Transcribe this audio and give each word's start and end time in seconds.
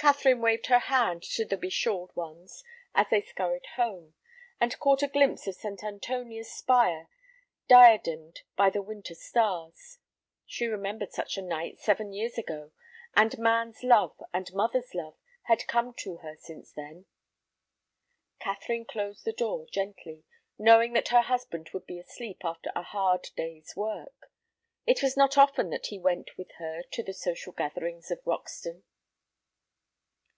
Catherine 0.00 0.40
waved 0.40 0.66
her 0.66 0.78
hand 0.78 1.24
to 1.24 1.44
the 1.44 1.56
beshawled 1.56 2.14
ones 2.14 2.62
as 2.94 3.08
they 3.10 3.20
scurried 3.20 3.66
home, 3.74 4.14
and 4.60 4.78
caught 4.78 5.02
a 5.02 5.08
glimpse 5.08 5.48
of 5.48 5.56
St. 5.56 5.82
Antonia's 5.82 6.48
spire 6.48 7.08
diademed 7.68 8.42
by 8.54 8.70
the 8.70 8.80
winter 8.80 9.16
stars. 9.16 9.98
She 10.46 10.68
remembered 10.68 11.10
such 11.12 11.36
a 11.36 11.42
night 11.42 11.80
seven 11.80 12.12
years 12.12 12.38
ago, 12.38 12.70
and 13.16 13.36
man's 13.38 13.82
love 13.82 14.22
and 14.32 14.50
mother's 14.52 14.94
love 14.94 15.16
had 15.42 15.66
come 15.66 15.92
to 15.94 16.18
her 16.18 16.36
since 16.36 16.70
then. 16.72 17.06
Catherine 18.38 18.84
closed 18.84 19.24
the 19.24 19.32
door 19.32 19.66
gently, 19.68 20.22
knowing 20.56 20.92
that 20.92 21.08
her 21.08 21.22
husband 21.22 21.70
would 21.74 21.86
be 21.86 21.98
asleep 21.98 22.44
after 22.44 22.70
a 22.76 22.82
hard 22.84 23.30
day's 23.36 23.74
work. 23.74 24.30
It 24.86 25.02
was 25.02 25.16
not 25.16 25.36
often 25.36 25.70
that 25.70 25.86
he 25.86 25.98
went 25.98 26.38
with 26.38 26.52
her 26.58 26.82
to 26.92 27.02
the 27.02 27.12
social 27.12 27.52
gatherings 27.52 28.12
of 28.12 28.20
Roxton. 28.24 28.84